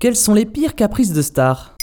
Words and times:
Quels 0.00 0.16
sont 0.16 0.32
les 0.32 0.46
pires 0.46 0.76
caprices 0.76 1.12
de 1.12 1.20
stars 1.20 1.76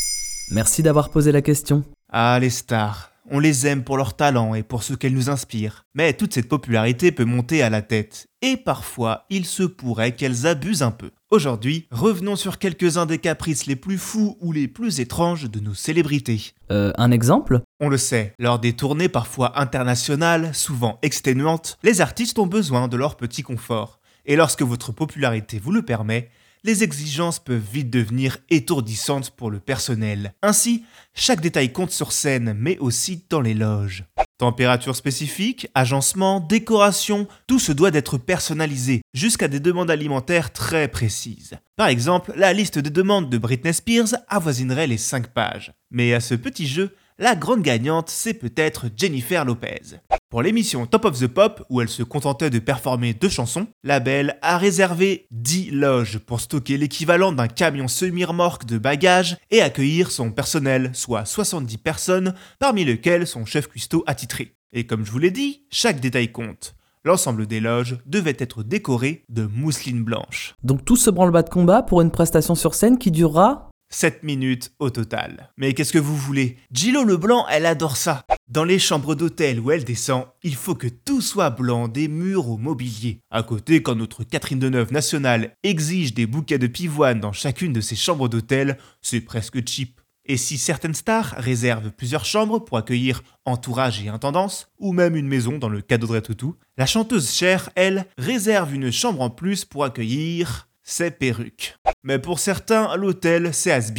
Merci 0.49 0.81
d'avoir 0.81 1.11
posé 1.11 1.31
la 1.31 1.43
question. 1.43 1.83
Ah, 2.11 2.39
les 2.41 2.49
stars. 2.49 3.11
On 3.29 3.37
les 3.37 3.67
aime 3.67 3.83
pour 3.83 3.95
leur 3.95 4.15
talent 4.15 4.55
et 4.55 4.63
pour 4.63 4.81
ce 4.81 4.95
qu'elles 4.95 5.13
nous 5.13 5.29
inspirent. 5.29 5.85
Mais 5.93 6.13
toute 6.13 6.33
cette 6.33 6.49
popularité 6.49 7.11
peut 7.11 7.25
monter 7.25 7.61
à 7.61 7.69
la 7.69 7.83
tête. 7.83 8.25
Et 8.41 8.57
parfois, 8.57 9.27
il 9.29 9.45
se 9.45 9.61
pourrait 9.61 10.15
qu'elles 10.15 10.47
abusent 10.47 10.81
un 10.81 10.89
peu. 10.89 11.11
Aujourd'hui, 11.29 11.85
revenons 11.91 12.35
sur 12.35 12.57
quelques-uns 12.57 13.05
des 13.05 13.19
caprices 13.19 13.67
les 13.67 13.75
plus 13.75 13.99
fous 13.99 14.35
ou 14.41 14.51
les 14.51 14.67
plus 14.67 14.99
étranges 14.99 15.47
de 15.47 15.59
nos 15.59 15.75
célébrités. 15.75 16.53
Euh, 16.71 16.93
un 16.97 17.11
exemple? 17.11 17.61
On 17.79 17.87
le 17.87 17.97
sait, 17.97 18.33
lors 18.39 18.57
des 18.57 18.73
tournées 18.73 19.09
parfois 19.09 19.61
internationales, 19.61 20.55
souvent 20.55 20.97
exténuantes, 21.03 21.77
les 21.83 22.01
artistes 22.01 22.39
ont 22.39 22.47
besoin 22.47 22.87
de 22.87 22.97
leur 22.97 23.15
petit 23.15 23.43
confort. 23.43 23.99
Et 24.25 24.35
lorsque 24.35 24.63
votre 24.63 24.91
popularité 24.91 25.59
vous 25.59 25.71
le 25.71 25.83
permet, 25.83 26.31
les 26.67 26.83
exigences 26.83 27.39
peuvent 27.39 27.63
vite 27.71 27.89
devenir 27.89 28.39
étourdissantes 28.49 29.31
pour 29.31 29.49
le 29.49 29.61
personnel. 29.61 30.33
Ainsi, 30.43 30.83
chaque 31.13 31.39
détail 31.39 31.71
compte 31.71 31.91
sur 31.91 32.11
scène, 32.11 32.53
mais 32.59 32.77
aussi 32.79 33.23
dans 33.29 33.39
les 33.39 33.53
loges. 33.53 34.03
Température 34.37 34.97
spécifique, 34.97 35.69
agencement, 35.73 36.41
décoration, 36.41 37.25
tout 37.47 37.57
se 37.57 37.71
doit 37.71 37.89
d'être 37.89 38.17
personnalisé, 38.17 39.01
jusqu'à 39.13 39.47
des 39.47 39.61
demandes 39.61 39.89
alimentaires 39.89 40.51
très 40.51 40.89
précises. 40.89 41.57
Par 41.77 41.87
exemple, 41.87 42.33
la 42.35 42.51
liste 42.51 42.79
des 42.79 42.89
demandes 42.89 43.29
de 43.29 43.37
Britney 43.37 43.73
Spears 43.73 44.15
avoisinerait 44.27 44.87
les 44.87 44.97
5 44.97 45.27
pages. 45.27 45.71
Mais 45.89 46.13
à 46.13 46.19
ce 46.19 46.35
petit 46.35 46.67
jeu, 46.67 46.93
la 47.17 47.37
grande 47.37 47.61
gagnante, 47.61 48.09
c'est 48.09 48.33
peut-être 48.33 48.87
Jennifer 48.93 49.45
Lopez. 49.45 50.01
Pour 50.29 50.41
l'émission 50.41 50.85
Top 50.85 51.05
of 51.05 51.17
the 51.17 51.27
Pop, 51.27 51.63
où 51.69 51.79
elle 51.79 51.87
se 51.87 52.03
contentait 52.03 52.49
de 52.49 52.59
performer 52.59 53.13
deux 53.13 53.29
chansons, 53.29 53.67
la 53.85 54.01
belle 54.01 54.37
a 54.41 54.57
réservé 54.57 55.25
10 55.31 55.71
loges 55.71 56.17
pour 56.17 56.41
stocker 56.41 56.75
l'équivalent 56.75 57.31
d'un 57.31 57.47
camion 57.47 57.87
semi-remorque 57.87 58.65
de 58.65 58.77
bagages 58.77 59.37
et 59.51 59.61
accueillir 59.61 60.11
son 60.11 60.31
personnel, 60.31 60.91
soit 60.93 61.23
70 61.23 61.77
personnes, 61.77 62.33
parmi 62.59 62.83
lesquelles 62.83 63.25
son 63.25 63.45
chef 63.45 63.69
cuistot 63.69 64.03
attitré. 64.05 64.57
Et 64.73 64.85
comme 64.85 65.05
je 65.05 65.11
vous 65.11 65.19
l'ai 65.19 65.31
dit, 65.31 65.65
chaque 65.71 66.01
détail 66.01 66.29
compte. 66.33 66.75
L'ensemble 67.05 67.47
des 67.47 67.61
loges 67.61 67.97
devait 68.05 68.35
être 68.37 68.63
décoré 68.63 69.23
de 69.29 69.45
mousseline 69.45 70.03
blanche. 70.03 70.55
Donc 70.61 70.83
tout 70.83 70.97
ce 70.97 71.09
branle-bas 71.09 71.43
de 71.43 71.49
combat 71.49 71.83
pour 71.83 72.01
une 72.01 72.11
prestation 72.11 72.53
sur 72.53 72.73
scène 72.73 72.97
qui 72.97 73.11
durera 73.11 73.69
7 73.89 74.23
minutes 74.23 74.71
au 74.79 74.89
total. 74.89 75.51
Mais 75.57 75.73
qu'est-ce 75.73 75.93
que 75.93 75.97
vous 75.97 76.15
voulez? 76.15 76.57
Gillo 76.71 77.03
Leblanc, 77.03 77.45
elle 77.49 77.65
adore 77.65 77.97
ça. 77.97 78.25
Dans 78.49 78.63
les 78.63 78.79
chambres 78.79 79.15
d'hôtel 79.15 79.59
où 79.59 79.71
elle 79.71 79.83
descend, 79.83 80.25
il 80.43 80.55
faut 80.55 80.75
que 80.75 80.87
tout 80.87 81.21
soit 81.21 81.49
blanc, 81.49 81.87
des 81.87 82.07
murs 82.07 82.49
au 82.49 82.57
mobilier. 82.57 83.19
À 83.29 83.43
côté, 83.43 83.81
quand 83.81 83.95
notre 83.95 84.23
Catherine 84.23 84.59
Deneuve 84.59 84.91
nationale 84.91 85.55
exige 85.63 86.13
des 86.13 86.25
bouquets 86.25 86.59
de 86.59 86.67
pivoine 86.67 87.19
dans 87.19 87.33
chacune 87.33 87.73
de 87.73 87.81
ses 87.81 87.95
chambres 87.95 88.29
d'hôtel, 88.29 88.77
c'est 89.01 89.21
presque 89.21 89.67
cheap. 89.67 90.01
Et 90.29 90.35
si 90.35 90.57
certaines 90.57 90.93
stars 90.93 91.35
réservent 91.37 91.91
plusieurs 91.91 92.25
chambres 92.25 92.59
pour 92.59 92.77
accueillir 92.77 93.23
entourage 93.45 94.01
et 94.03 94.09
intendance, 94.09 94.69
ou 94.77 94.91
même 94.91 95.15
une 95.15 95.27
maison 95.27 95.57
dans 95.57 95.69
le 95.69 95.81
cas 95.81 95.97
d'Audrey 95.97 96.21
Toutou, 96.21 96.55
la 96.77 96.85
chanteuse 96.85 97.31
Cher, 97.31 97.69
elle, 97.75 98.05
réserve 98.17 98.73
une 98.75 98.91
chambre 98.91 99.21
en 99.21 99.29
plus 99.29 99.63
pour 99.63 99.85
accueillir 99.85 100.67
ses 100.87 101.11
perruques. 101.11 101.75
Mais 102.03 102.17
pour 102.17 102.39
certains, 102.39 102.95
l'hôtel, 102.95 103.49
c'est 103.51 103.71
has 103.71 103.91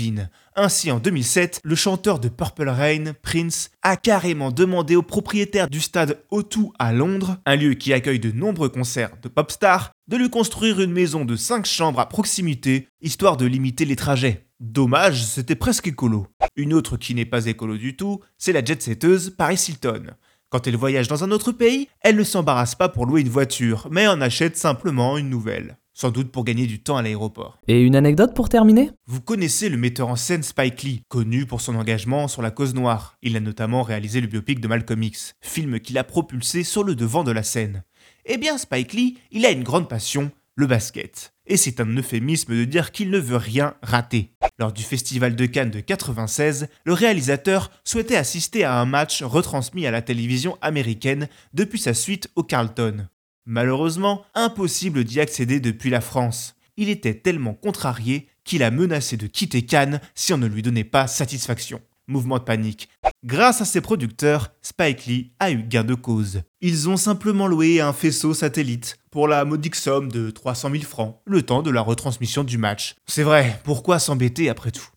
Ainsi, 0.57 0.91
en 0.91 0.99
2007, 0.99 1.61
le 1.63 1.75
chanteur 1.75 2.19
de 2.19 2.31
Purple 2.31 2.71
Rain, 2.71 3.13
Prince, 3.21 3.71
a 3.83 3.97
carrément 3.97 4.51
demandé 4.51 4.97
au 4.97 5.03
propriétaire 5.03 5.69
du 5.69 5.81
stade 5.81 6.23
O2 6.33 6.71
à 6.79 6.93
Londres, 6.93 7.37
un 7.45 7.57
lieu 7.57 7.75
qui 7.75 7.93
accueille 7.93 8.19
de 8.19 8.33
nombreux 8.33 8.71
concerts 8.71 9.11
de 9.23 9.29
pop 9.29 9.51
stars, 9.51 9.91
de 10.09 10.17
lui 10.17 10.31
construire 10.31 10.81
une 10.81 10.93
maison 10.93 11.27
de 11.27 11.37
5 11.37 11.67
chambres 11.67 12.01
à 12.01 12.09
proximité, 12.09 12.89
histoire 13.03 13.37
de 13.37 13.45
limiter 13.45 13.85
les 13.85 13.97
trajets. 13.97 14.47
Dommage, 14.59 15.25
c'était 15.25 15.55
presque 15.55 15.89
écolo. 15.89 16.27
Une 16.57 16.73
autre 16.73 16.97
qui 16.97 17.15
n'est 17.15 17.27
pas 17.27 17.47
écolo 17.47 17.77
du 17.77 17.97
tout, 17.97 18.21
c'est 18.39 18.55
la 18.55 18.65
jet-setteuse 18.65 19.35
Paris 19.37 19.63
Hilton. 19.69 20.15
Quand 20.49 20.67
elle 20.67 20.77
voyage 20.77 21.09
dans 21.09 21.23
un 21.23 21.31
autre 21.31 21.53
pays, 21.53 21.89
elle 22.01 22.17
ne 22.17 22.25
s'embarrasse 22.25 22.75
pas 22.75 22.89
pour 22.89 23.05
louer 23.05 23.21
une 23.21 23.29
voiture, 23.29 23.89
mais 23.91 24.07
en 24.09 24.23
achète 24.23 24.57
simplement 24.57 25.19
une 25.19 25.29
nouvelle 25.29 25.77
sans 25.99 26.11
doute 26.11 26.31
pour 26.31 26.45
gagner 26.45 26.67
du 26.67 26.81
temps 26.81 26.97
à 26.97 27.03
l'aéroport. 27.03 27.59
Et 27.67 27.81
une 27.81 27.97
anecdote 27.97 28.33
pour 28.33 28.49
terminer? 28.49 28.93
Vous 29.07 29.21
connaissez 29.21 29.69
le 29.69 29.77
metteur 29.77 30.09
en 30.09 30.15
scène 30.15 30.45
Spike 30.45 30.83
Lee, 30.85 31.03
connu 31.09 31.45
pour 31.45 31.61
son 31.61 31.75
engagement 31.75 32.29
sur 32.29 32.41
la 32.41 32.53
cause 32.53 32.75
noire. 32.75 33.17
Il 33.21 33.37
a 33.37 33.41
notamment 33.41 33.83
réalisé 33.83 34.21
le 34.21 34.29
biopic 34.29 34.61
de 34.61 34.69
Malcolm 34.69 35.03
X, 35.03 35.35
film 35.41 35.81
qui 35.81 35.93
l'a 35.93 36.05
propulsé 36.05 36.63
sur 36.63 36.85
le 36.85 36.95
devant 36.95 37.25
de 37.25 37.33
la 37.33 37.43
scène. 37.43 37.83
Eh 38.27 38.37
bien, 38.37 38.59
Spike 38.59 38.93
Lee, 38.93 39.19
il 39.33 39.45
a 39.45 39.51
une 39.51 39.65
grande 39.65 39.89
passion, 39.89 40.31
le 40.55 40.67
basket. 40.67 41.33
Et 41.47 41.57
c'est 41.57 41.81
un 41.81 41.97
euphémisme 41.97 42.55
de 42.55 42.65
dire 42.65 42.93
qu'il 42.93 43.11
ne 43.11 43.19
veut 43.19 43.37
rien 43.37 43.75
rater. 43.83 44.31
Lors 44.61 44.73
du 44.73 44.85
Festival 44.85 45.35
de 45.35 45.47
Cannes 45.47 45.71
de 45.71 45.81
96, 45.81 46.69
le 46.85 46.93
réalisateur 46.93 47.73
souhaitait 47.83 48.17
assister 48.17 48.63
à 48.63 48.79
un 48.79 48.85
match 48.85 49.25
retransmis 49.25 49.87
à 49.87 49.91
la 49.91 50.03
télévision 50.03 50.59
américaine 50.61 51.29
depuis 51.55 51.81
sa 51.81 51.95
suite 51.95 52.29
au 52.37 52.45
Carlton. 52.45 53.09
Malheureusement, 53.51 54.27
impossible 54.35 55.05
d'y 55.05 55.21
accéder 55.21 55.59
depuis 55.59 55.89
la 55.89 56.03
France. 56.03 56.55
Il 56.77 56.91
était 56.91 57.15
tellement 57.15 57.55
contrarié 57.55 58.29
qu'il 58.45 58.63
a 58.63 58.71
menacé 58.71 59.17
de 59.17 59.27
quitter 59.27 59.63
Cannes 59.65 60.03
si 60.15 60.35
on 60.35 60.37
ne 60.37 60.47
lui 60.47 60.61
donnait 60.61 60.85
pas 60.85 61.07
satisfaction. 61.07 61.81
Mouvement 62.09 62.37
de 62.37 62.45
panique. 62.45 62.91
Grâce 63.25 63.63
à 63.63 63.65
ses 63.65 63.81
producteurs, 63.81 64.53
Spike 64.61 65.07
Lee 65.07 65.33
a 65.41 65.51
eu 65.51 65.63
gain 65.63 65.83
de 65.83 65.95
cause. 65.95 66.43
Ils 66.61 66.91
ont 66.91 66.99
simplement 66.99 67.47
loué 67.47 67.81
un 67.81 67.95
faisceau 67.95 68.35
satellite 68.35 68.99
pour 69.11 69.29
la 69.29 69.47
modique 69.47 69.77
somme 69.77 70.13
de 70.13 70.29
300 70.29 70.71
000 70.73 70.83
francs, 70.83 71.19
le 71.25 71.41
temps 71.41 71.63
de 71.63 71.71
la 71.71 71.81
retransmission 71.81 72.45
du 72.45 72.59
match. 72.59 72.97
C'est 73.07 73.23
vrai, 73.23 73.59
pourquoi 73.65 73.99
s'embêter 73.99 74.51
après 74.51 74.73
tout? 74.73 74.89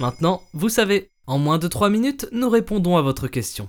Maintenant, 0.00 0.42
vous 0.54 0.68
savez, 0.68 1.12
en 1.28 1.38
moins 1.38 1.58
de 1.58 1.68
3 1.68 1.88
minutes, 1.88 2.26
nous 2.32 2.50
répondons 2.50 2.96
à 2.96 3.02
votre 3.02 3.28
question. 3.28 3.68